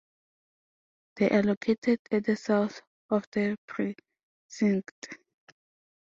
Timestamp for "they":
1.17-1.29